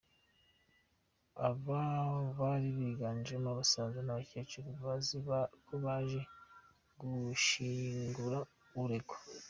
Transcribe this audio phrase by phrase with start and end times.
[1.49, 1.81] Aba
[2.39, 5.17] bari biganjemo abasaza n’abakecuru bazi
[5.65, 6.21] ko baje
[6.99, 8.39] gushinjura
[8.81, 9.17] uregwa.